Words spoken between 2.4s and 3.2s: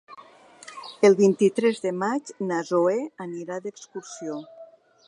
na Zoè